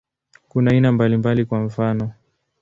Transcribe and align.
Kuna 0.49 0.71
aina 0.71 0.91
mbalimbali, 0.91 1.45
kwa 1.45 1.59
mfano. 1.63 2.11